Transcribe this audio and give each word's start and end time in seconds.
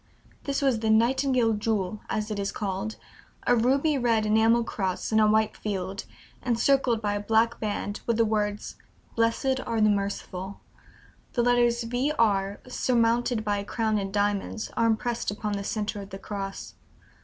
This 0.45 0.63
was 0.63 0.79
"the 0.79 0.89
Nightingale 0.89 1.53
Jewel," 1.53 2.01
as 2.09 2.31
it 2.31 2.39
is 2.39 2.51
called; 2.51 2.95
"a 3.45 3.55
ruby 3.55 3.99
red 3.99 4.25
enamel 4.25 4.63
cross 4.63 5.13
on 5.13 5.19
a 5.19 5.27
white 5.27 5.55
field, 5.55 6.05
encircled 6.43 7.03
by 7.03 7.13
a 7.13 7.19
black 7.19 7.59
band 7.59 8.01
with 8.07 8.17
the 8.17 8.25
words: 8.25 8.77
'Blessed 9.15 9.59
are 9.63 9.79
the 9.79 9.91
merciful.' 9.91 10.59
The 11.33 11.43
letters 11.43 11.83
V. 11.83 12.11
R.; 12.17 12.59
surmounted 12.67 13.43
by 13.45 13.59
a 13.59 13.63
crown 13.63 13.99
in 13.99 14.11
diamonds, 14.11 14.71
are 14.75 14.87
impressed 14.87 15.29
upon 15.29 15.53
the 15.53 15.63
centre 15.63 16.01
of 16.01 16.09
the 16.09 16.17
cross. 16.17 16.73